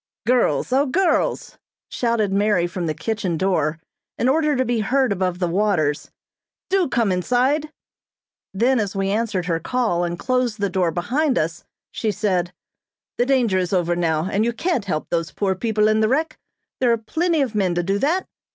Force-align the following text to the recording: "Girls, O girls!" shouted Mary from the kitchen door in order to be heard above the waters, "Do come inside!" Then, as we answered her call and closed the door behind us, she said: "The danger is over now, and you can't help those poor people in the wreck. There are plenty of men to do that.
"Girls, 0.25 0.73
O 0.73 0.87
girls!" 0.87 1.59
shouted 1.87 2.33
Mary 2.33 2.65
from 2.65 2.87
the 2.87 2.95
kitchen 2.95 3.37
door 3.37 3.77
in 4.17 4.27
order 4.27 4.55
to 4.55 4.65
be 4.65 4.79
heard 4.79 5.11
above 5.11 5.37
the 5.37 5.47
waters, 5.47 6.09
"Do 6.71 6.87
come 6.89 7.11
inside!" 7.11 7.71
Then, 8.51 8.79
as 8.79 8.95
we 8.95 9.11
answered 9.11 9.45
her 9.45 9.59
call 9.59 10.03
and 10.03 10.17
closed 10.17 10.59
the 10.59 10.71
door 10.71 10.89
behind 10.89 11.37
us, 11.37 11.65
she 11.91 12.09
said: 12.11 12.51
"The 13.19 13.27
danger 13.27 13.59
is 13.59 13.73
over 13.73 13.95
now, 13.95 14.25
and 14.27 14.43
you 14.43 14.53
can't 14.53 14.85
help 14.85 15.07
those 15.11 15.31
poor 15.31 15.53
people 15.53 15.87
in 15.87 15.99
the 15.99 16.09
wreck. 16.09 16.39
There 16.79 16.91
are 16.91 16.97
plenty 16.97 17.41
of 17.43 17.53
men 17.53 17.75
to 17.75 17.83
do 17.83 17.99
that. 17.99 18.25